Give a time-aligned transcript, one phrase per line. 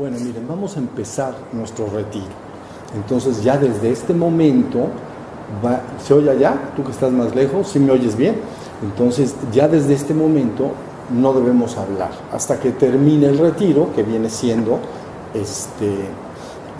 [0.00, 2.24] Bueno, miren, vamos a empezar nuestro retiro.
[2.96, 4.86] Entonces ya desde este momento,
[6.02, 6.72] ¿se oye allá?
[6.74, 8.36] Tú que estás más lejos, ¿sí me oyes bien?
[8.82, 10.70] Entonces ya desde este momento
[11.14, 14.78] no debemos hablar hasta que termine el retiro, que viene siendo
[15.34, 15.96] este,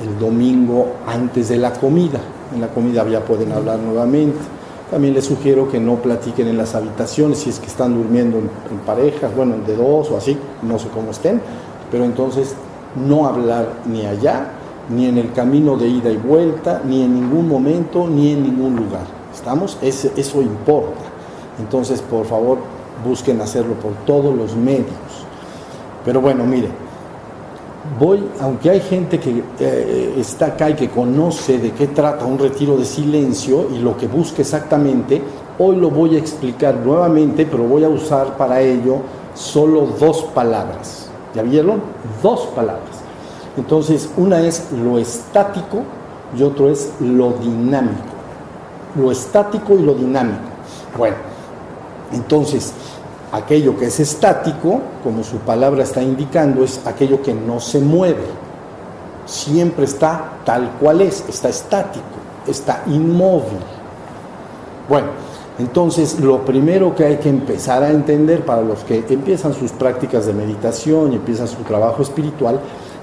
[0.03, 2.21] el domingo antes de la comida.
[2.55, 4.39] En la comida ya pueden hablar nuevamente.
[4.91, 8.45] También les sugiero que no platiquen en las habitaciones si es que están durmiendo en,
[8.45, 11.43] en parejas, bueno, de dos o así, no sé cómo estén,
[11.91, 12.55] pero entonces
[12.97, 14.53] no hablar ni allá,
[14.89, 18.77] ni en el camino de ida y vuelta, ni en ningún momento, ni en ningún
[18.77, 19.05] lugar.
[19.33, 19.79] ¿Estamos?
[19.81, 21.01] eso importa.
[21.59, 22.59] Entonces, por favor,
[23.05, 24.87] busquen hacerlo por todos los medios.
[26.05, 26.69] Pero bueno, mire,
[27.99, 32.39] voy, aunque hay gente que eh, está acá y que conoce de qué trata un
[32.39, 35.23] retiro de silencio y lo que busca exactamente,
[35.59, 38.97] hoy lo voy a explicar nuevamente, pero voy a usar para ello
[39.35, 41.10] solo dos palabras.
[41.35, 41.81] ¿Ya vieron?
[42.23, 43.01] Dos palabras.
[43.57, 45.83] Entonces, una es lo estático
[46.37, 48.03] y otro es lo dinámico.
[48.97, 50.39] Lo estático y lo dinámico.
[50.97, 51.17] Bueno,
[52.13, 52.73] entonces,
[53.33, 58.27] aquello que es estático, como su palabra está indicando, es aquello que no se mueve.
[59.27, 62.05] Siempre está tal cual es, está estático,
[62.47, 63.61] está inmóvil.
[64.89, 65.09] Bueno,
[65.61, 70.25] entonces, lo primero que hay que empezar a entender para los que empiezan sus prácticas
[70.25, 72.59] de meditación y empiezan su trabajo espiritual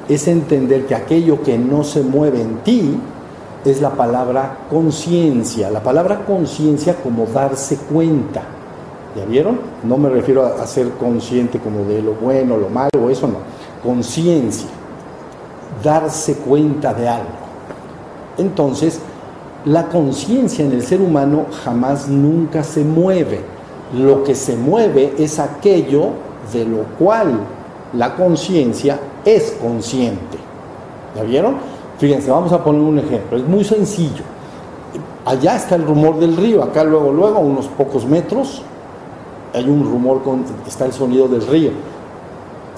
[0.09, 2.97] es entender que aquello que no se mueve en ti
[3.63, 5.69] es la palabra conciencia.
[5.69, 8.41] La palabra conciencia como darse cuenta.
[9.15, 9.59] ¿Ya vieron?
[9.83, 13.37] No me refiero a, ser consciente como de lo bueno, lo malo, eso no.
[13.83, 14.69] Conciencia.
[15.83, 17.29] Darse cuenta de algo.
[18.39, 18.99] Entonces,
[19.67, 23.41] la conciencia en el ser humano jamás nunca se mueve.
[23.93, 26.11] Lo que se mueve es aquello
[26.53, 27.37] de lo cual
[27.93, 30.37] la conciencia es consciente.
[31.15, 31.57] ¿Ya vieron?
[31.97, 33.37] Fíjense, vamos a poner un ejemplo.
[33.37, 34.23] Es muy sencillo.
[35.25, 38.61] Allá está el rumor del río, acá luego, luego, a unos pocos metros,
[39.53, 41.71] hay un rumor, con, está el sonido del río.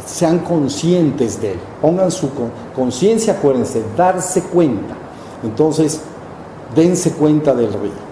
[0.03, 1.59] Sean conscientes de él.
[1.81, 2.29] Pongan su
[2.75, 4.95] conciencia, acuérdense, darse cuenta.
[5.43, 6.01] Entonces,
[6.75, 8.09] dense cuenta del río.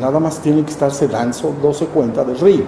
[0.00, 2.64] Nada más tienen que estarse dando, dándose cuenta del río.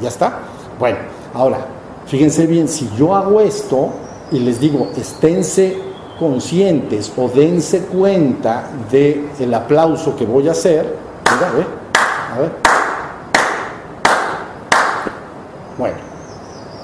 [0.00, 0.38] ¿Ya está?
[0.78, 0.98] Bueno,
[1.32, 1.58] ahora,
[2.06, 3.90] fíjense bien, si yo hago esto
[4.30, 5.78] y les digo, esténse
[6.18, 10.96] conscientes o dense cuenta del el aplauso que voy a hacer,
[11.34, 11.66] mira, a ver,
[12.34, 12.52] a ver.
[15.76, 15.96] Bueno,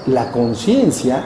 [0.07, 1.23] la conciencia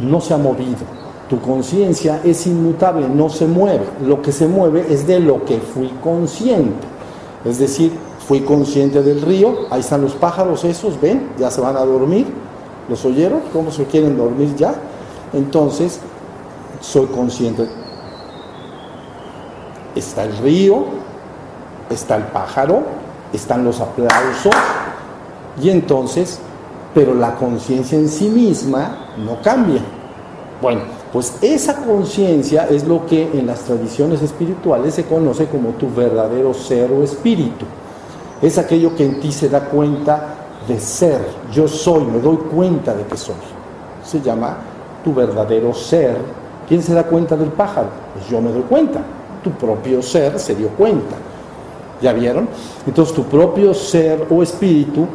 [0.00, 1.03] no se ha movido
[1.34, 3.84] tu conciencia es inmutable, no se mueve.
[4.06, 6.86] Lo que se mueve es de lo que fui consciente.
[7.44, 7.90] Es decir,
[8.28, 12.26] fui consciente del río, ahí están los pájaros esos, ven, ya se van a dormir.
[12.88, 13.40] ¿Los oyeron?
[13.52, 14.76] ¿Cómo se quieren dormir ya?
[15.32, 15.98] Entonces,
[16.80, 17.66] soy consciente.
[19.96, 20.84] Está el río,
[21.90, 22.84] está el pájaro,
[23.32, 24.54] están los aplausos,
[25.60, 26.38] y entonces,
[26.94, 29.80] pero la conciencia en sí misma no cambia.
[30.62, 35.88] Bueno, pues esa conciencia es lo que en las tradiciones espirituales se conoce como tu
[35.88, 37.64] verdadero ser o espíritu.
[38.42, 40.34] Es aquello que en ti se da cuenta
[40.66, 41.24] de ser.
[41.52, 43.36] Yo soy, me doy cuenta de que soy.
[44.02, 44.56] Se llama
[45.04, 46.16] tu verdadero ser.
[46.66, 47.90] ¿Quién se da cuenta del pájaro?
[48.14, 49.00] Pues yo me doy cuenta.
[49.44, 51.14] Tu propio ser se dio cuenta.
[52.02, 52.48] ¿Ya vieron?
[52.88, 55.06] Entonces tu propio ser o espíritu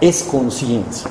[0.00, 1.10] es conciencia.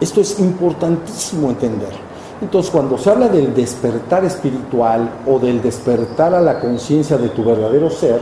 [0.00, 2.11] Esto es importantísimo entender.
[2.42, 7.44] Entonces, cuando se habla del despertar espiritual o del despertar a la conciencia de tu
[7.44, 8.20] verdadero ser,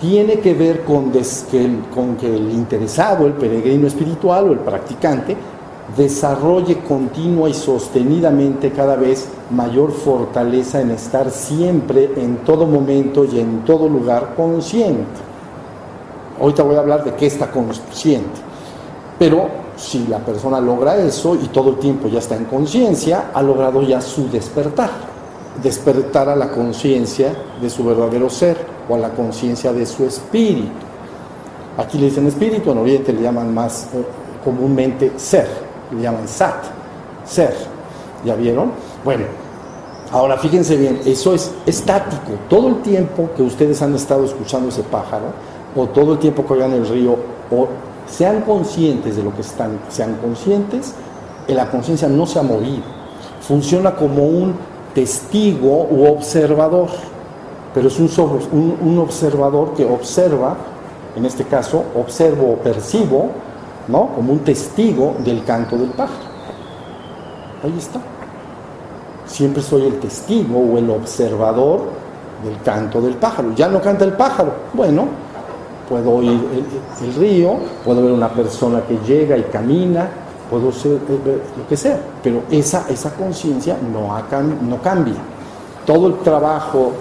[0.00, 1.20] tiene que ver con, que
[1.64, 1.84] el,
[2.18, 5.36] que el interesado, el peregrino espiritual o el practicante,
[5.96, 13.38] desarrolle continua y sostenidamente cada vez mayor fortaleza en estar siempre, en todo momento y
[13.38, 15.22] en todo lugar consciente.
[16.40, 18.40] Ahorita voy a hablar de qué está consciente,
[19.20, 23.42] pero si la persona logra eso y todo el tiempo ya está en conciencia, ha
[23.42, 24.90] logrado ya su despertar,
[25.62, 28.56] despertar a la conciencia de su verdadero ser
[28.88, 30.70] o a la conciencia de su espíritu.
[31.76, 34.04] Aquí le dicen espíritu, en Oriente le llaman más eh,
[34.44, 35.48] comúnmente ser,
[35.90, 36.64] le llaman sat,
[37.24, 37.54] ser.
[38.24, 38.70] ¿Ya vieron?
[39.04, 39.24] Bueno,
[40.12, 42.32] ahora fíjense bien, eso es estático.
[42.48, 45.26] Todo el tiempo que ustedes han estado escuchando ese pájaro,
[45.76, 47.16] o todo el tiempo que oigan el río,
[47.50, 47.68] o
[48.06, 50.94] sean conscientes de lo que están, sean conscientes,
[51.48, 52.82] la conciencia no se ha movido.
[53.40, 54.54] Funciona como un
[54.94, 56.88] testigo u observador,
[57.74, 58.10] pero es un,
[58.52, 60.56] un, un observador que observa,
[61.16, 63.30] en este caso, observo o percibo
[63.88, 64.08] ¿no?
[64.14, 66.34] Como un testigo del canto del pájaro.
[67.62, 68.00] Ahí está.
[69.26, 71.82] Siempre soy el testigo o el observador
[72.44, 73.52] del canto del pájaro.
[73.54, 74.52] Ya no canta el pájaro.
[74.72, 75.06] Bueno,
[75.88, 76.40] puedo oír
[77.02, 80.08] el, río, puedo ver una persona que llega y camina,
[80.50, 84.08] puedo ser, eh, lo que sea, pero esa, esa conciencia no,
[84.68, 85.16] no cambia.
[85.86, 86.92] Todo el trabajo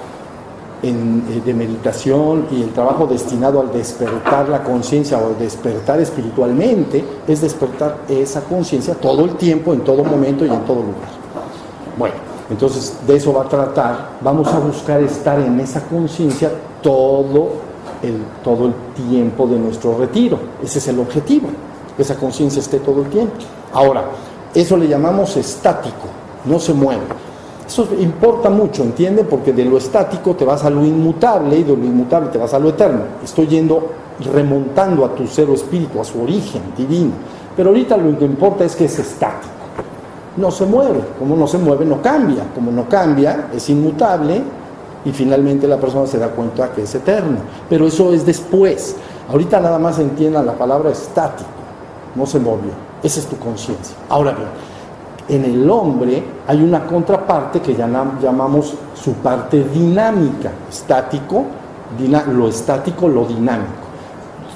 [0.85, 7.39] eh, de meditación y el trabajo destinado al despertar la conciencia o despertar espiritualmente es
[7.39, 11.07] despertar esa conciencia todo el tiempo, en todo momento y en todo lugar.
[11.97, 12.15] Bueno,
[12.49, 16.51] entonces de eso va a tratar, vamos a buscar estar en esa conciencia
[16.81, 17.51] todo
[18.03, 18.73] el, todo el
[19.09, 21.47] tiempo de nuestro retiro, ese es el objetivo,
[21.95, 23.33] que esa conciencia esté todo el tiempo.
[23.73, 24.03] Ahora,
[24.53, 26.07] eso le llamamos estático,
[26.45, 27.01] no se mueve.
[27.65, 29.23] Eso importa mucho, ¿entiende?
[29.23, 32.53] Porque de lo estático te vas a lo inmutable y de lo inmutable te vas
[32.53, 33.01] a lo eterno.
[33.23, 33.87] Estoy yendo
[34.31, 37.11] remontando a tu cero espíritu, a su origen divino.
[37.55, 39.53] Pero ahorita lo que importa es que es estático.
[40.35, 40.99] No se mueve.
[41.17, 42.43] Como no se mueve, no cambia.
[42.53, 44.41] Como no cambia, es inmutable
[45.05, 47.39] y finalmente la persona se da cuenta que es eterno.
[47.69, 48.95] Pero eso es después.
[49.29, 51.49] Ahorita nada más entienda la palabra estático.
[52.15, 52.71] No se movió.
[53.01, 53.95] Esa es tu conciencia.
[54.09, 54.49] Ahora bien,
[55.27, 61.45] en el hombre hay una contraparte que llamamos su parte dinámica, estático,
[62.31, 63.83] lo estático, lo dinámico.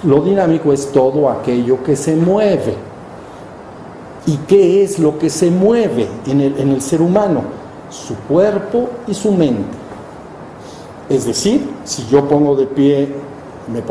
[0.03, 2.75] Lo dinámico es todo aquello que se mueve.
[4.25, 7.41] ¿Y qué es lo que se mueve en el, ser humano?
[7.89, 9.86] Su cuerpo y su mente.
[11.09, 13.13] Es decir, si yo pongo de pie,
[13.71, 13.81] me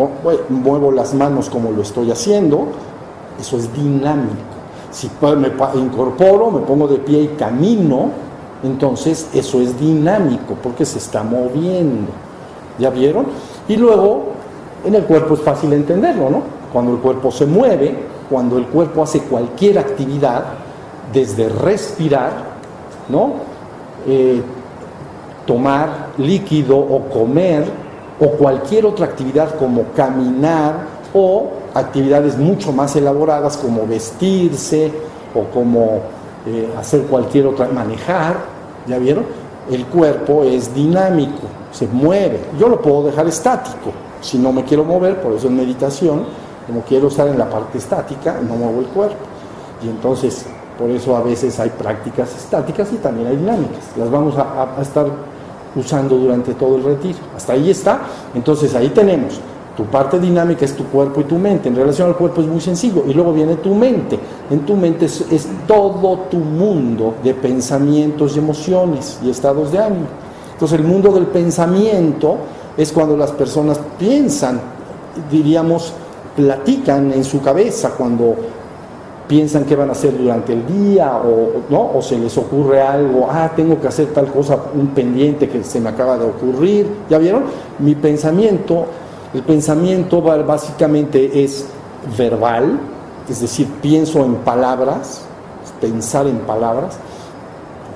[0.49, 2.67] muevo las manos como lo estoy haciendo,
[3.41, 4.35] eso es dinámico.
[4.91, 8.11] Si me incorporo, me pongo de pie y camino,
[8.63, 12.13] entonces eso es dinámico porque se está moviendo.
[12.79, 13.27] ¿Ya vieron?
[13.69, 14.25] Y luego
[14.85, 16.43] en el cuerpo es fácil entenderlo, ¿no?
[16.73, 17.95] Cuando el cuerpo se mueve,
[18.31, 20.45] cuando el cuerpo hace cualquier actividad,
[21.13, 22.33] desde respirar,
[23.09, 23.35] ¿no?
[24.07, 24.43] Eh,
[25.47, 27.65] tomar líquido o comer,
[28.21, 34.91] o cualquier otra actividad como caminar o actividades mucho más elaboradas como vestirse
[35.35, 36.01] o como
[36.47, 38.37] eh, hacer cualquier otra, manejar,
[38.87, 39.25] ¿ya vieron?
[39.71, 42.41] El cuerpo es dinámico, se mueve.
[42.59, 46.25] Yo lo puedo dejar estático, si no me quiero mover, por eso en meditación,
[46.67, 49.17] como quiero estar en la parte estática, no muevo el cuerpo.
[49.83, 50.47] Y entonces,
[50.79, 53.85] por eso a veces hay prácticas estáticas y también hay dinámicas.
[53.97, 55.07] Las vamos a estar
[55.77, 57.19] usando durante todo el retiro.
[57.37, 58.01] Hasta ahí está.
[58.35, 59.41] Entonces ahí tenemos
[59.77, 61.69] tu parte dinámica es tu cuerpo y tu mente.
[61.69, 63.05] En relación al cuerpo es muy sencillo.
[63.07, 64.19] Y luego viene tu mente.
[64.51, 70.07] En tu mente es, todo tu mundo de pensamientos y emociones y estados de ánimo.
[70.55, 72.39] Entonces el mundo del pensamiento
[72.77, 74.61] es cuando las personas piensan,
[75.31, 75.93] diríamos,
[76.35, 78.35] platican en su cabeza cuando
[79.29, 81.91] piensan qué van a hacer durante el día o, ¿no?
[81.95, 85.81] o se les ocurre algo, ah, tengo que hacer tal cosa, un pendiente que se
[85.81, 86.87] me acaba de ocurrir.
[87.11, 87.45] ¿Ya vieron?
[87.79, 88.87] Mi pensamiento
[89.37, 91.67] el pensamiento básicamente es
[92.17, 92.79] verbal,
[93.29, 95.23] es decir, pienso en palabras,
[95.79, 96.97] pensar en palabras.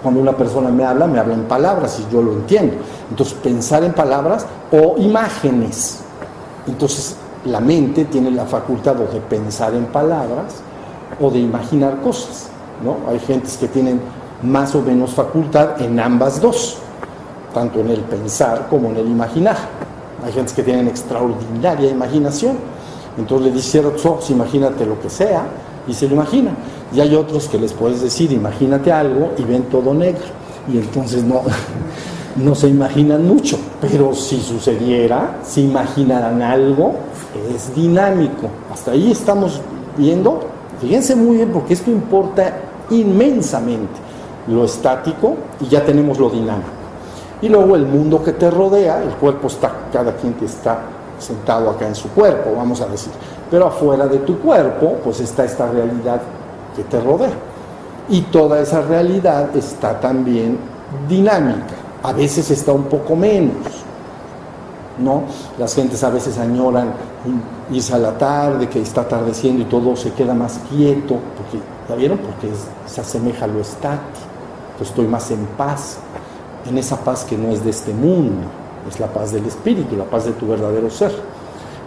[0.03, 2.75] Cuando una persona me habla, me habla en palabras y yo lo entiendo.
[3.09, 6.01] Entonces, pensar en palabras o imágenes.
[6.67, 7.17] Entonces,
[7.47, 10.57] la mente tiene la facultad de pensar en palabras
[11.21, 12.49] o de imaginar cosas.
[12.85, 12.97] ¿no?
[13.11, 14.01] Hay gentes que tienen
[14.43, 16.79] más o menos facultad en ambas dos,
[17.53, 19.57] tanto en el pensar como en el imaginar.
[20.25, 22.57] Hay gente que tienen extraordinaria imaginación.
[23.19, 25.45] Entonces le dice, cierra tus ojos, imagínate lo que sea,
[25.87, 26.53] y se lo imagina.
[26.95, 30.25] Y hay otros que les puedes decir, imagínate algo, y ven todo negro.
[30.73, 31.43] Y entonces no,
[32.37, 33.59] no se imaginan mucho.
[33.81, 36.95] Pero si sucediera, si imaginaran algo,
[37.55, 38.49] es dinámico.
[38.73, 39.61] Hasta ahí estamos
[39.97, 40.60] viendo.
[40.81, 42.53] Fíjense muy bien, porque esto importa
[42.91, 44.01] inmensamente.
[44.47, 46.69] Lo estático y ya tenemos lo dinámico.
[47.43, 50.79] Y luego el mundo que te rodea, el cuerpo está, cada quien que está
[51.19, 53.13] sentado acá en su cuerpo, vamos a decir.
[53.51, 56.21] Pero afuera de tu cuerpo, pues está esta realidad
[56.75, 57.33] que te rodea.
[58.09, 60.59] Y toda esa realidad está también
[61.09, 61.75] dinámica.
[62.03, 63.57] A veces está un poco menos.
[64.99, 65.23] ¿no?
[65.59, 66.93] Las gentes a veces añoran
[67.73, 71.59] irse a la tarde, que está atardeciendo y todo se queda más quieto, porque,
[71.89, 72.19] ¿ya vieron?
[72.19, 72.49] Porque
[72.87, 74.27] se asemeja a lo estático,
[74.81, 75.99] estoy más en paz
[76.69, 78.47] en esa paz que no es de este mundo,
[78.89, 81.13] es la paz del espíritu, la paz de tu verdadero ser.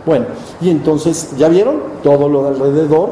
[0.06, 0.25] Bueno,
[0.60, 1.75] y entonces, ¿ya vieron?
[2.02, 3.12] Todo lo de alrededor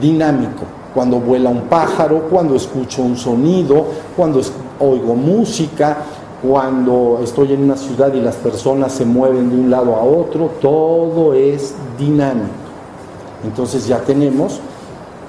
[0.00, 0.64] dinámico.
[0.94, 4.40] Cuando vuela un pájaro, cuando escucho un sonido, cuando
[4.78, 5.98] oigo música,
[6.42, 10.50] cuando estoy en una ciudad y las personas se mueven de un lado a otro,
[10.60, 12.48] todo es dinámico.
[13.44, 14.60] Entonces ya tenemos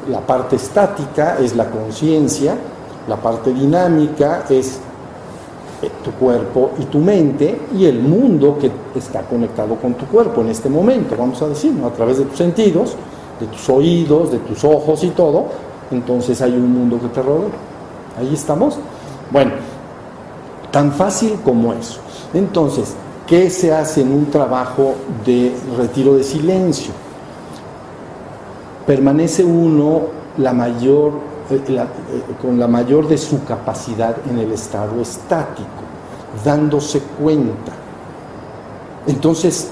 [0.10, 2.56] la parte estática, es la conciencia,
[3.08, 4.80] la parte dinámica es
[5.82, 10.42] eh, tu cuerpo y tu mente y el mundo que está conectado con tu cuerpo
[10.42, 12.96] en este momento, vamos a decir, a través de tus sentidos,
[13.40, 15.46] de tus oídos, de tus ojos y todo,
[15.92, 17.50] entonces hay un mundo que te rodea.
[18.20, 18.78] Ahí estamos.
[19.32, 19.52] Bueno,
[20.74, 22.00] tan fácil como eso.
[22.34, 22.96] Entonces,
[23.28, 26.92] ¿qué se hace en un trabajo de retiro de silencio?
[28.88, 30.08] Permanece uno
[30.40, 31.86] eh, eh,
[32.42, 35.84] con la mayor de su capacidad en el estado estático,
[36.44, 37.72] dándose cuenta.
[39.06, 39.70] Entonces,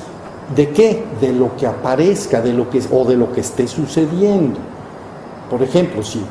[0.55, 1.03] ¿de qué?
[1.19, 4.59] De lo que aparezca, de lo que o de lo que esté sucediendo.
[5.49, 6.21] Por ejemplo, si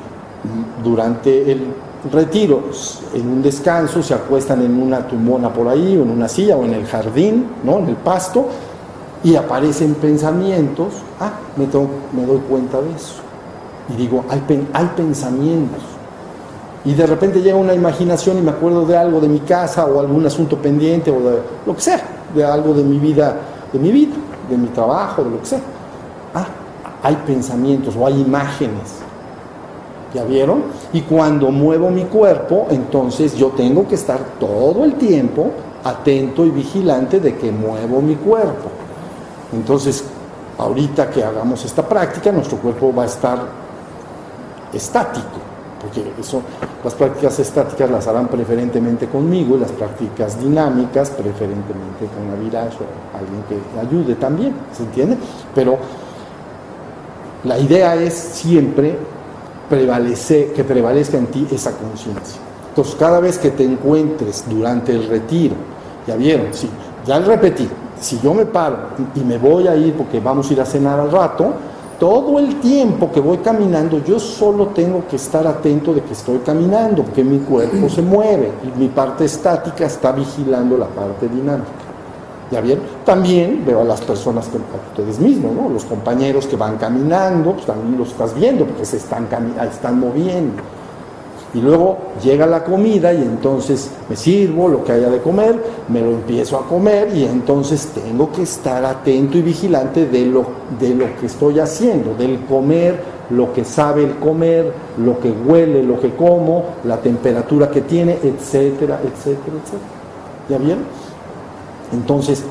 [0.85, 1.75] durante el
[2.11, 2.63] retiro,
[3.15, 6.65] en un descanso, se acuestan en una tumbona por ahí, o en una silla, o
[6.65, 7.79] en el jardín, ¿no?
[7.79, 8.47] en el pasto,
[9.23, 13.17] y aparecen pensamientos, ah, me, me doy cuenta de eso.
[13.93, 14.43] Y digo, hay,
[14.73, 15.83] hay pensamientos.
[16.85, 20.01] Y de repente llega una imaginación y me acuerdo de algo de mi casa o
[20.01, 22.01] algún asunto pendiente o de lo que sea,
[22.35, 23.37] de algo de mi vida,
[23.71, 24.15] de mi vida,
[24.49, 25.61] de mi trabajo, de lo que sea.
[26.35, 26.47] Ah,
[27.03, 29.10] hay pensamientos o hay imágenes.
[30.15, 30.65] ¿Ya vieron?
[30.93, 35.53] Y cuando muevo mi cuerpo, entonces yo tengo que estar todo el tiempo
[35.85, 38.71] atento y vigilante de que muevo mi cuerpo.
[39.53, 40.05] Entonces,
[40.59, 43.39] ahorita que hagamos esta práctica, nuestro cuerpo va a estar
[44.73, 45.39] estático,
[45.81, 46.43] porque eso,
[46.85, 53.17] las prácticas estáticas las harán preferentemente conmigo y las prácticas dinámicas preferentemente con Aviraj o
[53.19, 55.17] alguien que ayude también, ¿se entiende?
[55.55, 55.79] Pero
[57.45, 58.97] la idea es siempre
[59.71, 62.41] prevalece, que prevalezca en ti esa conciencia.
[62.69, 65.55] Entonces, cada vez que te encuentres durante el retiro,
[66.07, 66.69] ya vieron, sí,
[67.07, 67.69] ya repetí,
[68.01, 68.77] si yo me paro
[69.15, 71.53] y me voy a ir porque vamos a ir a cenar al rato,
[71.99, 76.39] todo el tiempo que voy caminando, yo solo tengo que estar atento de que estoy
[76.39, 81.69] caminando, porque mi cuerpo se mueve y mi parte estática está vigilando la parte dinámica.
[82.51, 82.81] ¿Ya bien?
[83.05, 84.59] También veo a las personas, que,
[84.91, 85.69] ustedes mismos, ¿no?
[85.69, 89.29] los compañeros que van caminando, pues también los estás viendo porque se están,
[89.71, 90.61] están moviendo.
[91.53, 96.01] Y luego llega la comida y entonces me sirvo lo que haya de comer, me
[96.01, 100.47] lo empiezo a comer y entonces tengo que estar atento y vigilante de lo,
[100.79, 105.83] de lo que estoy haciendo, del comer, lo que sabe el comer, lo que huele,
[105.83, 110.01] lo que como, la temperatura que tiene, etcétera, etcétera, etcétera.
[110.49, 110.85] ¿Ya vieron?
[111.93, 112.45] Entonces,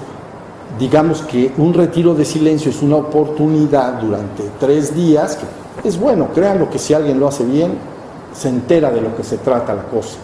[0.77, 6.29] digamos que un retiro de silencio es una oportunidad durante tres días, que es bueno,
[6.33, 7.71] créanlo que si alguien lo hace bien,
[8.33, 10.17] se entera de lo que se trata la cosa.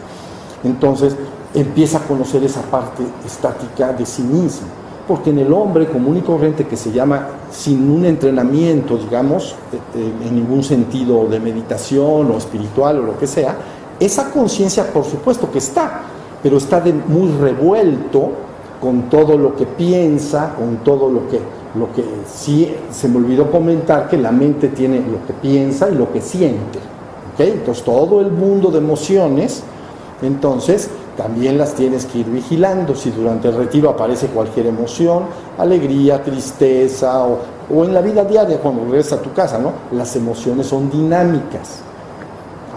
[0.64, 1.16] Entonces,
[1.54, 4.68] empieza a conocer esa parte estática de sí mismo,
[5.08, 9.80] porque en el hombre común y corriente que se llama sin un entrenamiento, digamos, eh,
[9.96, 13.56] eh, en ningún sentido de meditación o espiritual o lo que sea,
[14.00, 16.02] esa conciencia por supuesto que está,
[16.44, 18.45] pero está de muy revuelto
[18.86, 21.40] con todo lo que piensa, con todo lo que,
[21.74, 25.96] lo que sí, se me olvidó comentar que la mente tiene lo que piensa y
[25.96, 26.78] lo que siente.
[27.40, 29.64] Entonces todo el mundo de emociones,
[30.22, 30.88] entonces
[31.18, 32.94] también las tienes que ir vigilando.
[32.94, 35.24] Si durante el retiro aparece cualquier emoción,
[35.58, 37.40] alegría, tristeza o,
[37.74, 39.72] o en la vida diaria cuando regresas a tu casa, ¿no?
[39.94, 41.80] Las emociones son dinámicas.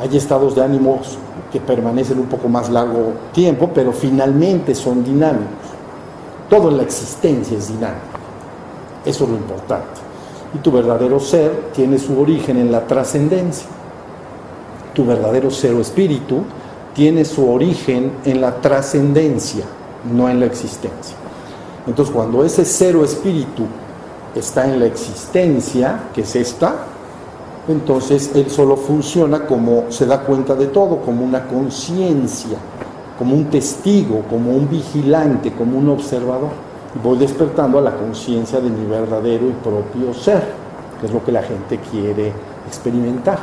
[0.01, 1.19] Hay estados de ánimos
[1.53, 5.68] que permanecen un poco más largo tiempo, pero finalmente son dinámicos.
[6.49, 8.19] Todo en la existencia es dinámico.
[9.05, 10.01] Eso es lo importante.
[10.55, 13.69] Y tu verdadero ser tiene su origen en la trascendencia.
[14.95, 16.43] Tu verdadero ser o espíritu
[16.95, 19.65] tiene su origen en la trascendencia,
[20.13, 21.17] no en la existencia.
[21.87, 23.65] Entonces, cuando ese ser o espíritu
[24.35, 26.75] está en la existencia, que es esta,
[27.69, 32.59] entonces él solo funciona como se da cuenta de todo, como una conciencia
[33.19, 36.51] como un testigo, como un vigilante, como un observador.
[37.03, 40.43] Voy despertando a la conciencia de mi verdadero y propio ser,
[41.01, 42.33] que es lo que la gente quiere
[42.67, 43.39] experimentar.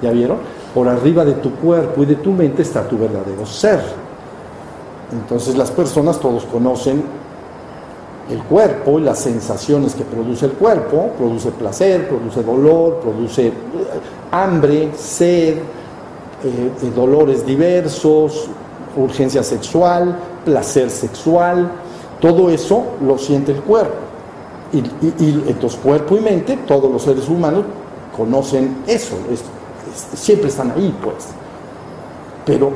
[0.00, 0.38] ¿Ya vieron?
[0.74, 3.80] Por arriba de tu cuerpo y de tu mente está tu verdadero ser.
[5.12, 7.04] Entonces las personas todos conocen
[8.30, 13.52] el cuerpo y las sensaciones que produce el cuerpo, produce placer, produce dolor, produce eh,
[14.32, 15.58] hambre, sed,
[16.44, 18.48] eh, dolores diversos,
[18.96, 21.70] urgencia sexual, placer sexual,
[22.20, 23.94] todo eso lo siente el cuerpo.
[24.72, 24.78] Y,
[25.48, 27.64] entonces cuerpo y mente, todos los seres humanos
[28.16, 29.16] conocen eso,
[30.14, 31.28] siempre están ahí pues.
[32.44, 32.72] Pero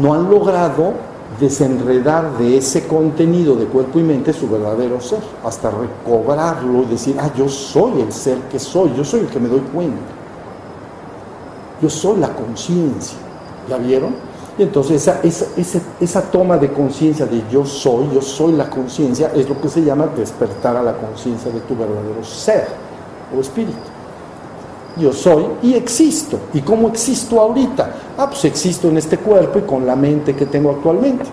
[0.00, 0.92] no han logrado
[1.40, 7.16] desenredar de ese contenido de cuerpo y mente su verdadero ser, hasta recobrarlo y decir,
[7.18, 10.00] ah, yo soy el ser que soy, yo soy el que me doy cuenta.
[11.82, 13.18] Yo soy la conciencia.
[13.68, 14.14] ¿Ya vieron?
[14.58, 19.30] Y entonces esa, esa, esa toma de conciencia de yo soy, yo soy la conciencia,
[19.34, 22.66] es lo que se llama despertar a la conciencia de tu verdadero ser
[23.36, 23.76] o espíritu.
[24.96, 26.38] Yo soy y existo.
[26.54, 27.90] ¿Y cómo existo ahorita?
[28.16, 31.24] Ah, pues existo en este cuerpo y con la mente que tengo actualmente.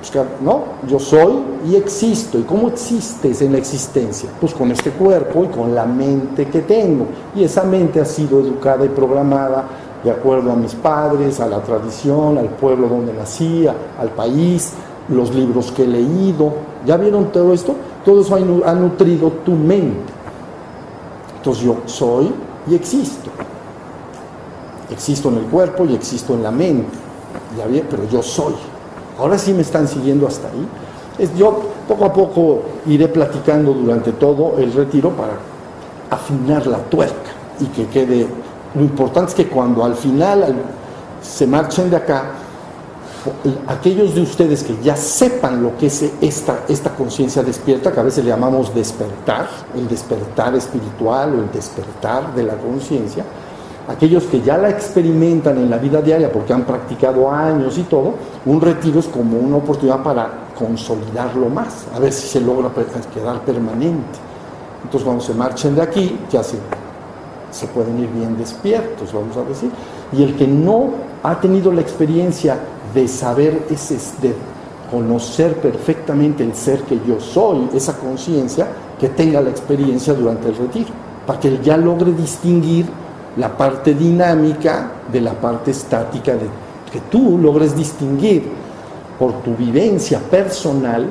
[0.00, 0.62] Pues, ¿No?
[0.86, 1.34] Yo soy
[1.68, 2.38] y existo.
[2.38, 4.30] ¿Y cómo existes en la existencia?
[4.40, 7.06] Pues con este cuerpo y con la mente que tengo.
[7.34, 9.64] Y esa mente ha sido educada y programada
[10.02, 14.72] de acuerdo a mis padres, a la tradición, al pueblo donde nacía, al país,
[15.08, 16.52] los libros que he leído.
[16.86, 17.74] ¿Ya vieron todo esto?
[18.04, 20.12] Todo eso ha nutrido tu mente.
[21.36, 22.32] Entonces yo soy
[22.68, 23.30] y existo.
[24.90, 26.90] Existo en el cuerpo y existo en la mente.
[27.56, 28.54] Ya bien, pero yo soy.
[29.18, 31.28] Ahora sí me están siguiendo hasta ahí.
[31.36, 35.32] Yo poco a poco iré platicando durante todo el retiro para
[36.10, 37.30] afinar la tuerca
[37.60, 38.26] y que quede
[38.74, 40.54] lo importante es que cuando al final
[41.20, 42.32] se marchen de acá,
[43.66, 48.02] aquellos de ustedes que ya sepan lo que es esta, esta conciencia despierta, que a
[48.02, 53.24] veces le llamamos despertar, el despertar espiritual o el despertar de la conciencia,
[53.88, 58.14] aquellos que ya la experimentan en la vida diaria porque han practicado años y todo,
[58.46, 62.70] un retiro es como una oportunidad para consolidarlo más, a ver si se logra
[63.12, 64.18] quedar permanente.
[64.84, 66.56] Entonces cuando se marchen de aquí, ya se
[67.50, 69.70] se pueden ir bien despiertos, vamos a decir.
[70.12, 70.90] Y el que no
[71.22, 72.58] ha tenido la experiencia
[72.94, 74.34] de saber, ese, de
[74.90, 80.56] conocer perfectamente el ser que yo soy, esa conciencia, que tenga la experiencia durante el
[80.56, 80.90] retiro,
[81.26, 82.86] para que ya logre distinguir
[83.36, 86.48] la parte dinámica de la parte estática, de,
[86.92, 88.50] que tú logres distinguir
[89.18, 91.08] por tu vivencia personal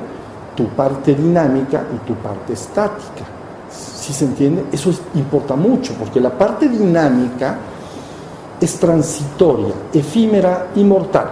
[0.56, 3.39] tu parte dinámica y tu parte estática
[4.12, 4.64] se entiende?
[4.72, 7.58] Eso importa mucho, porque la parte dinámica
[8.60, 11.30] es transitoria, efímera y mortal.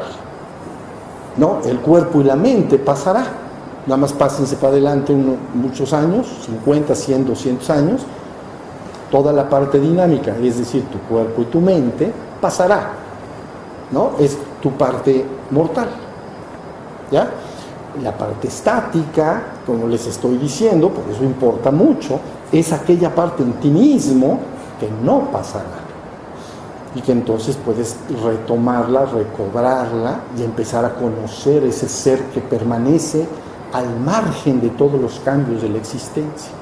[1.36, 1.60] ¿no?
[1.64, 3.24] El cuerpo y la mente pasará,
[3.86, 5.14] nada más pásense para adelante
[5.54, 8.02] muchos años, 50, 100, 200 años,
[9.10, 12.90] toda la parte dinámica, es decir, tu cuerpo y tu mente, pasará,
[13.90, 14.12] ¿no?
[14.18, 15.88] Es tu parte mortal,
[17.10, 17.30] ¿ya?
[18.02, 22.20] La parte estática, como les estoy diciendo, por eso importa mucho,
[22.52, 24.38] es aquella parte en ti mismo
[24.78, 25.86] que no pasará.
[26.94, 33.26] Y que entonces puedes retomarla, recobrarla y empezar a conocer ese ser que permanece
[33.72, 36.52] al margen de todos los cambios de la existencia.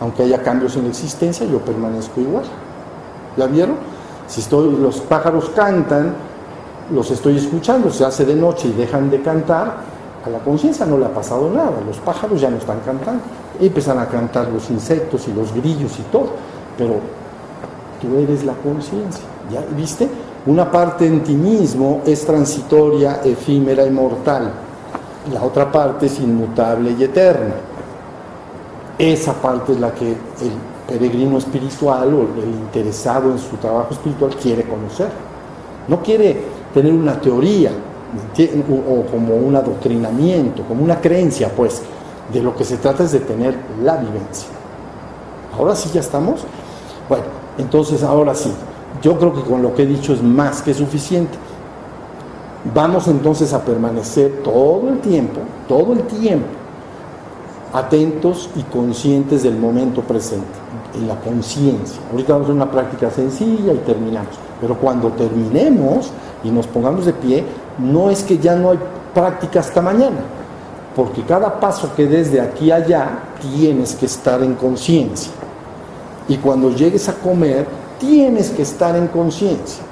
[0.00, 2.44] Aunque haya cambios en la existencia, yo permanezco igual.
[3.36, 3.76] ¿Ya vieron?
[4.26, 6.14] Si estoy, los pájaros cantan,
[6.92, 9.93] los estoy escuchando, se hace de noche y dejan de cantar,
[10.24, 13.22] a la conciencia no le ha pasado nada, los pájaros ya no están cantando
[13.60, 16.30] empiezan a cantar los insectos y los grillos y todo,
[16.76, 16.94] pero
[18.00, 20.08] tú eres la conciencia, ¿ya viste?
[20.46, 24.52] Una parte en ti mismo es transitoria, efímera y mortal,
[25.32, 27.54] la otra parte es inmutable y eterna.
[28.98, 30.52] Esa parte es la que el
[30.86, 35.08] peregrino espiritual o el interesado en su trabajo espiritual quiere conocer.
[35.88, 36.42] No quiere
[36.74, 37.70] tener una teoría
[38.88, 41.82] o como un adoctrinamiento, como una creencia, pues,
[42.32, 44.48] de lo que se trata es de tener la vivencia.
[45.56, 46.42] Ahora sí ya estamos.
[47.08, 47.24] Bueno,
[47.58, 48.52] entonces ahora sí,
[49.02, 51.36] yo creo que con lo que he dicho es más que suficiente.
[52.74, 56.46] Vamos entonces a permanecer todo el tiempo, todo el tiempo,
[57.74, 60.46] atentos y conscientes del momento presente,
[60.94, 62.00] en la conciencia.
[62.10, 64.34] Ahorita vamos a una práctica sencilla y terminamos.
[64.60, 66.10] Pero cuando terminemos
[66.42, 67.44] y nos pongamos de pie,
[67.78, 68.78] no es que ya no hay
[69.12, 70.18] práctica hasta mañana
[70.94, 75.32] porque cada paso que des de aquí a allá tienes que estar en conciencia.
[76.28, 77.66] Y cuando llegues a comer,
[77.98, 79.82] tienes que estar en conciencia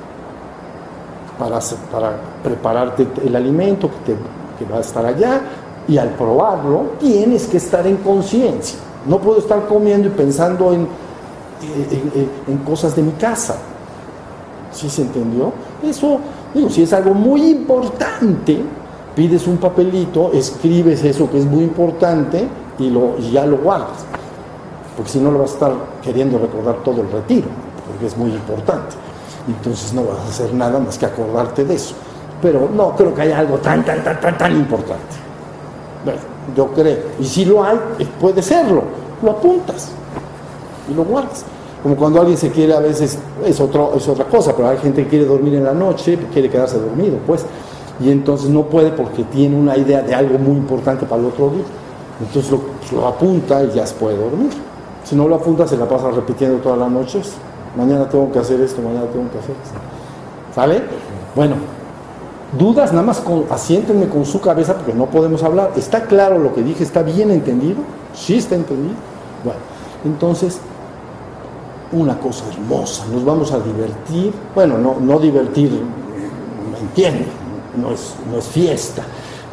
[1.38, 1.58] para,
[1.90, 4.16] para prepararte el alimento que,
[4.64, 5.40] va a estar allá
[5.88, 8.78] y al probarlo tienes que estar en conciencia.
[9.06, 10.86] No puedo estar comiendo y pensando en,
[12.46, 13.56] en, cosas de mi casa.
[14.70, 15.52] ¿Sí se entendió?
[15.82, 16.20] Eso,
[16.54, 18.60] digo, si es algo muy importante,
[19.14, 22.46] pides un papelito, escribes eso que es muy importante
[22.78, 24.04] y, lo, ya lo guardas.
[24.96, 27.48] Porque si no lo vas a estar queriendo recordar todo el retiro,
[27.86, 28.96] porque es muy importante.
[29.48, 31.94] Entonces no vas a hacer nada más que acordarte de eso.
[32.40, 35.16] Pero no creo que haya algo tan, tan, tan, tan, tan importante.
[36.04, 36.20] Bueno,
[36.56, 36.98] yo creo.
[37.20, 38.82] Y si lo hay, eh, puede serlo.
[39.22, 39.90] Lo apuntas
[40.90, 41.44] y lo guardas.
[41.82, 45.02] Como cuando alguien se quiere a veces, es, otro, es otra cosa, pero hay gente
[45.02, 47.44] que quiere dormir en la noche, quiere quedarse dormido, pues
[48.00, 51.50] y entonces no puede porque tiene una idea de algo muy importante para el otro
[51.50, 51.64] día.
[52.20, 52.52] Entonces
[52.92, 54.50] lo, apunta y ya se puede dormir.
[55.04, 57.32] Si no lo apunta, se la pasa repitiendo todas las noches.
[57.76, 59.78] Mañana tengo que hacer esto, mañana tengo que hacer esto.
[60.54, 60.82] ¿Sale?
[61.34, 61.56] Bueno,
[62.58, 65.72] dudas, nada más con, asiéntenme con su cabeza porque no podemos hablar.
[65.76, 66.82] ¿Está claro lo que dije?
[66.82, 67.78] ¿Está bien entendido?
[68.14, 68.94] Sí está entendido.
[69.44, 69.60] Bueno,
[70.04, 70.58] entonces,
[71.92, 74.32] una cosa hermosa, nos vamos a divertir.
[74.54, 77.26] Bueno, no, no divertir, me entiende,
[77.80, 79.02] no es, no es fiesta,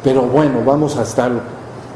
[0.02, 1.30] pero bueno, vamos a estar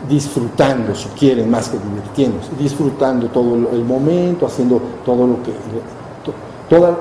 [0.09, 5.52] disfrutando, si quieren, más que divirtiéndose, disfrutando todo el momento, haciendo todo lo que...
[6.68, 6.96] Toda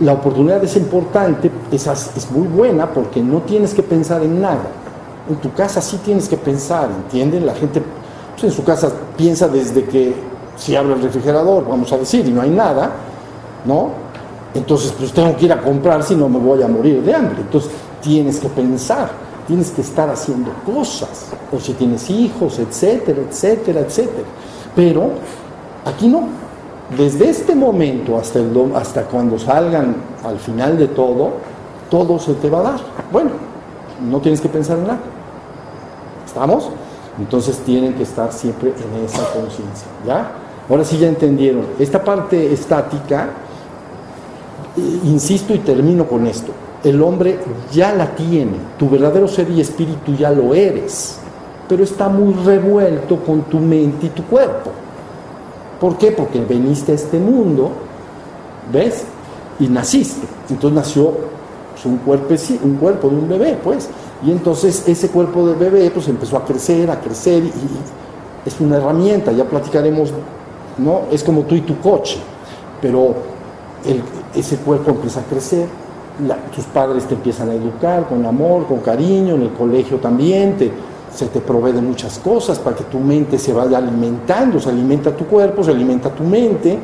[0.00, 4.68] la oportunidad es importante, es, es muy buena porque no tienes que pensar en nada.
[5.28, 7.46] En tu casa sí tienes que pensar, ¿entienden?
[7.46, 7.82] La gente
[8.32, 10.14] pues, en su casa piensa desde que
[10.56, 12.90] si abre el refrigerador, vamos a decir, y no hay nada,
[13.64, 13.90] ¿no?
[14.54, 17.42] Entonces, pues tengo que ir a comprar si no me voy a morir de hambre.
[17.42, 23.80] Entonces, tienes que pensar tienes que estar haciendo cosas, o si tienes hijos, etcétera, etcétera,
[23.80, 24.28] etcétera.
[24.74, 25.10] Pero
[25.84, 26.28] aquí no.
[26.96, 31.30] Desde este momento hasta, el, hasta cuando salgan al final de todo,
[31.90, 32.80] todo se te va a dar.
[33.10, 33.30] Bueno,
[34.08, 35.00] no tienes que pensar en nada.
[36.24, 36.68] ¿Estamos?
[37.18, 39.88] Entonces tienen que estar siempre en esa conciencia.
[40.06, 40.30] ¿Ya?
[40.68, 41.64] Ahora sí ya entendieron.
[41.78, 43.30] Esta parte estática,
[44.76, 46.52] eh, insisto y termino con esto
[46.86, 47.38] el hombre
[47.72, 51.18] ya la tiene, tu verdadero ser y espíritu ya lo eres,
[51.68, 54.70] pero está muy revuelto con tu mente y tu cuerpo.
[55.80, 56.12] ¿Por qué?
[56.12, 57.72] Porque veniste a este mundo,
[58.72, 59.02] ¿ves?
[59.58, 60.28] Y naciste.
[60.48, 61.12] Entonces nació
[61.72, 61.98] pues, un,
[62.76, 63.88] cuerpo, de un bebé, pues.
[64.24, 67.52] Y entonces ese cuerpo de bebé pues empezó a crecer, a crecer y,
[68.46, 70.12] es una herramienta, ya platicaremos,
[70.78, 71.02] ¿no?
[71.10, 72.18] Es como tú y tu coche,
[72.80, 73.14] pero
[74.34, 75.66] ese cuerpo empieza a crecer,
[76.54, 80.70] tus padres te empiezan a educar con amor, con cariño, en el colegio también, te,
[81.14, 85.14] se te provee de muchas cosas para que tu mente se vaya alimentando, se alimenta
[85.14, 86.78] tu cuerpo, se alimenta tu mente,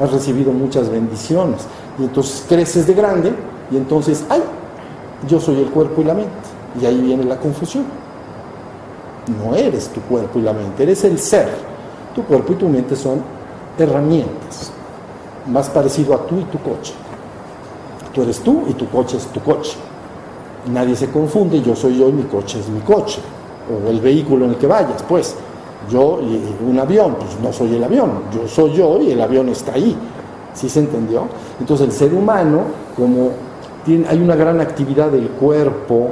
[0.00, 1.66] has recibido muchas bendiciones.
[1.98, 3.32] Y entonces creces de grande
[3.70, 4.42] y entonces, ay,
[5.28, 6.32] yo soy el cuerpo y la mente.
[6.80, 7.84] Y ahí viene la confusión.
[9.42, 11.48] No eres tu cuerpo y la mente, eres el ser.
[12.14, 13.20] Tu cuerpo y tu mente son
[13.78, 14.72] herramientas,
[15.46, 16.94] más parecido a tú y tu coche.
[18.12, 19.76] Tú eres tú y tu coche es tu coche.
[20.72, 23.20] Nadie se confunde, yo soy yo y mi coche es mi coche.
[23.68, 25.36] O el vehículo en el que vayas, pues.
[25.90, 29.50] Yo y un avión, pues no soy el avión, yo soy yo y el avión
[29.50, 29.94] está ahí.
[30.54, 31.24] ¿Sí se entendió?
[31.60, 32.62] Entonces el ser humano,
[32.96, 33.32] como
[34.08, 36.08] hay una gran actividad del cuerpo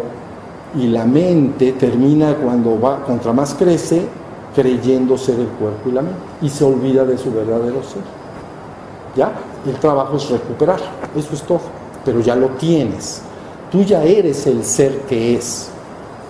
[0.74, 4.06] y la mente, termina cuando va, contra más crece,
[4.54, 6.18] creyendo ser el cuerpo y la mente.
[6.42, 8.02] Y se olvida de su verdadero ser.
[9.16, 9.32] ¿Ya?
[9.66, 10.80] El trabajo es recuperar.
[11.14, 13.22] Eso es todo pero ya lo tienes.
[13.70, 15.68] Tú ya eres el ser que es,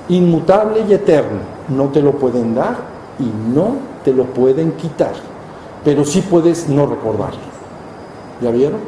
[0.08, 1.40] inmutable y eterno.
[1.68, 2.76] No te lo pueden dar
[3.18, 5.12] y no te lo pueden quitar,
[5.84, 7.40] pero sí puedes no recordarlo.
[8.40, 8.80] ¿Ya vieron?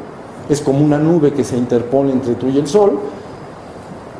[0.49, 2.99] Es como una nube que se interpone entre tú y el sol.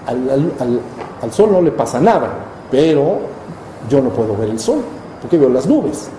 [0.07, 2.29] Al, sol no le pasa nada,
[2.69, 3.19] pero
[3.89, 4.81] yo no puedo ver el sol,
[5.21, 6.09] porque veo las nubes.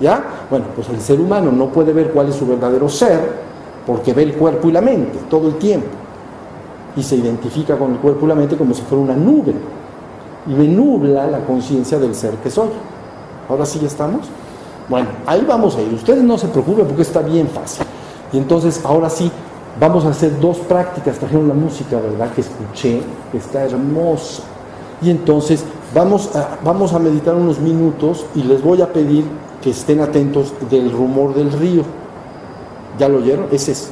[0.00, 0.22] ¿Ya?
[0.48, 3.20] Bueno, pues el ser humano no puede ver cuál es su verdadero ser,
[3.86, 5.88] porque ve el cuerpo y la mente todo el tiempo
[6.96, 9.54] y se identifica con el cuerpo y la mente como si fuera una nube
[10.46, 12.68] y me nubla la conciencia del ser que soy.
[13.48, 14.26] Ahora sí ya estamos.
[14.88, 15.92] Bueno, ahí vamos a ir.
[15.92, 17.84] Ustedes no se preocupen porque está bien fácil.
[18.32, 19.30] Y entonces, ahora sí,
[19.78, 21.18] vamos a hacer dos prácticas.
[21.18, 22.32] Trajeron la música, ¿verdad?
[22.32, 24.42] Que escuché, que está hermosa.
[25.02, 29.24] Y entonces, vamos a, vamos a meditar unos minutos y les voy a pedir
[29.62, 31.82] que estén atentos del rumor del río.
[32.98, 33.46] ¿Ya lo oyeron?
[33.50, 33.90] Ese es.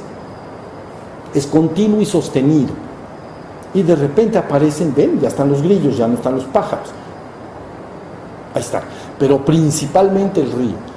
[1.35, 2.71] Es continuo y sostenido.
[3.75, 6.89] Y de repente aparecen, ven, ya están los grillos, ya no están los pájaros.
[8.55, 8.83] Ahí está.
[9.19, 10.97] Pero principalmente el río.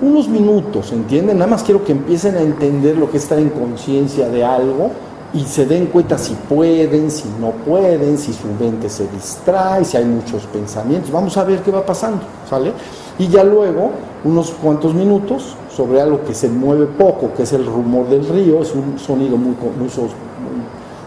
[0.00, 1.38] Unos minutos, ¿entienden?
[1.38, 4.90] Nada más quiero que empiecen a entender lo que es estar en conciencia de algo
[5.34, 9.96] y se den cuenta si pueden, si no pueden, si su mente se distrae, si
[9.96, 11.10] hay muchos pensamientos.
[11.10, 12.72] Vamos a ver qué va pasando, ¿sale?
[13.18, 13.92] Y ya luego,
[14.24, 18.60] unos cuantos minutos, sobre algo que se mueve poco, que es el rumor del río,
[18.60, 19.88] es un sonido muy, muy,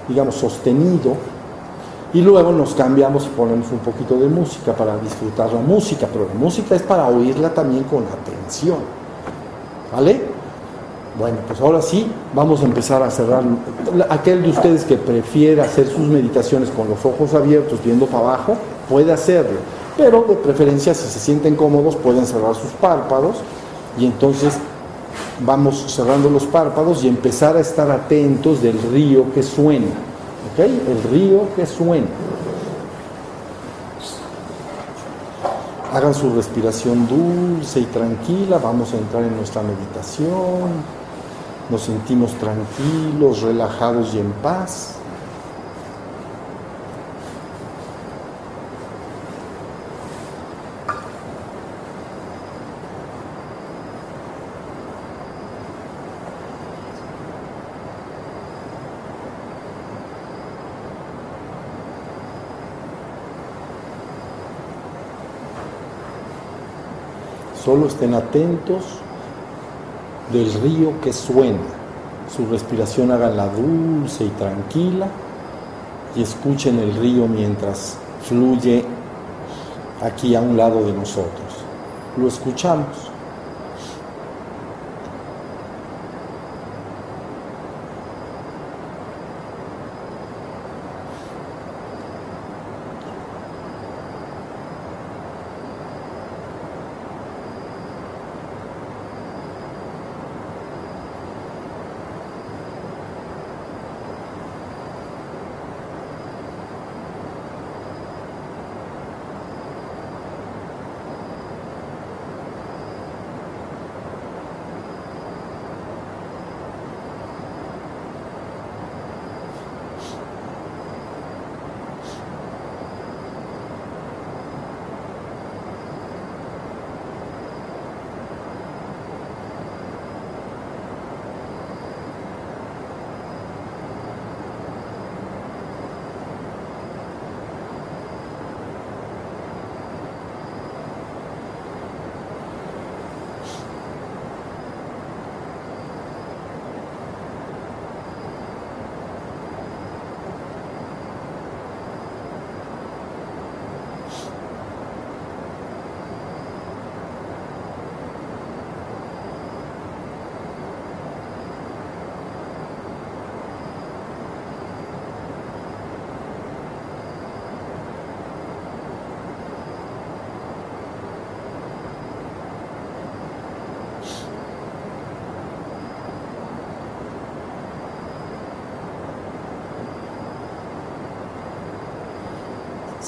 [0.08, 1.16] digamos, sostenido.
[2.14, 6.26] Y luego nos cambiamos y ponemos un poquito de música para disfrutar la música, pero
[6.26, 8.78] la música es para oírla también con atención.
[9.92, 10.35] ¿Vale?
[11.18, 13.44] Bueno, pues ahora sí, vamos a empezar a cerrar.
[14.10, 18.58] Aquel de ustedes que prefiera hacer sus meditaciones con los ojos abiertos, viendo para abajo,
[18.90, 19.60] puede hacerlo.
[19.98, 23.38] Pero de preferencia, si se sienten cómodos, pueden cerrar sus párpados
[23.98, 24.56] y entonces
[25.40, 29.88] vamos cerrando los párpados y empezar a estar atentos del río que suena.
[30.52, 30.60] ¿Ok?
[30.60, 32.08] El río que suena.
[35.94, 38.58] Hagan su respiración dulce y tranquila.
[38.58, 41.05] Vamos a entrar en nuestra meditación.
[41.70, 44.96] Nos sentimos tranquilos, relajados y en paz.
[67.64, 69.02] Solo estén atentos
[70.32, 71.60] del río que suena.
[72.36, 75.08] Su respiración háganla dulce y tranquila
[76.16, 78.84] y escuchen el río mientras fluye
[80.02, 81.66] aquí a un lado de nosotros.
[82.18, 83.15] Lo escuchamos.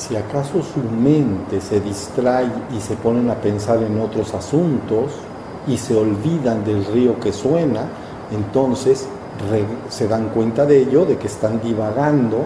[0.08, 5.12] Si acaso su mente se distrae y se ponen a pensar en otros asuntos
[5.68, 7.82] y se olvidan del río que suena,
[8.32, 9.06] entonces
[9.90, 12.46] se dan cuenta de ello, de que están divagando,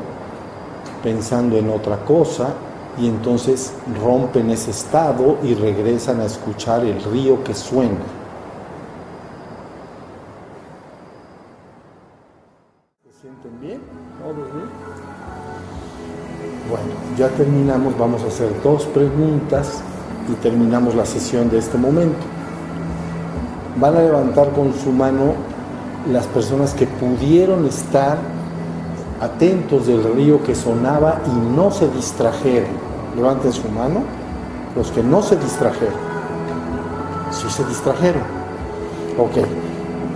[1.04, 2.56] pensando en otra cosa,
[2.97, 8.06] y entonces rompen ese estado y regresan a escuchar el río que suena.
[13.04, 13.82] ¿Se sienten bien?
[14.19, 14.69] ¿Todos bien?
[16.69, 19.82] Bueno, ya terminamos, vamos a hacer dos preguntas
[20.32, 22.19] y terminamos la sesión de este momento.
[23.80, 25.34] Van a levantar con su mano
[26.12, 28.17] las personas que pudieron estar
[29.19, 32.69] atentos del río que sonaba y no se distrajeron.
[33.15, 34.04] Levanten su mano.
[34.76, 35.93] Los que no se distrajeron.
[37.32, 38.24] Sí se distrajeron.
[39.17, 39.45] Ok.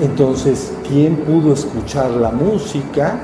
[0.01, 3.19] Entonces, ¿quién pudo escuchar la música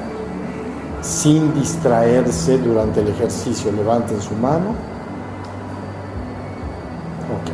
[1.01, 3.71] sin distraerse durante el ejercicio?
[3.71, 4.69] Levanten su mano.
[7.31, 7.47] Ok,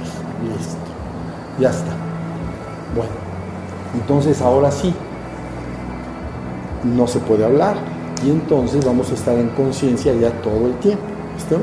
[0.57, 0.77] listo.
[1.59, 1.91] Ya está.
[2.95, 3.11] Bueno,
[3.93, 4.93] entonces ahora sí,
[6.83, 7.75] no se puede hablar
[8.25, 11.03] y entonces vamos a estar en conciencia ya todo el tiempo.
[11.35, 11.57] ¿Listo?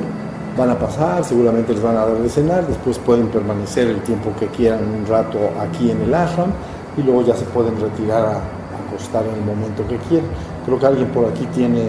[0.56, 4.30] Van a pasar, seguramente les van a dar de cenar, después pueden permanecer el tiempo
[4.38, 6.52] que quieran un rato aquí en el ashram
[6.96, 8.40] y luego ya se pueden retirar a,
[8.86, 10.28] acostar en el momento que quieran.
[10.64, 11.88] Creo que alguien por aquí tiene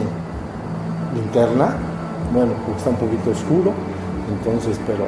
[1.13, 1.77] linterna,
[2.33, 3.71] bueno, porque está un poquito oscuro,
[4.29, 5.05] entonces, pero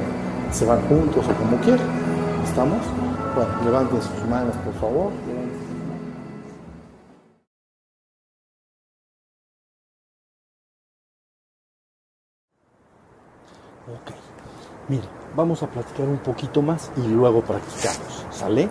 [0.52, 1.86] se van juntos o como quieran.
[2.46, 2.80] ¿Estamos?
[3.36, 5.12] Bueno, levanten sus manos, por favor.
[13.88, 14.12] Ok,
[14.88, 15.04] mira,
[15.36, 18.66] vamos a platicar un poquito más y luego practicamos, ¿sale?